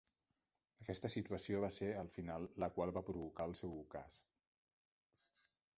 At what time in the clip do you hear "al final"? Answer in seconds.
2.05-2.49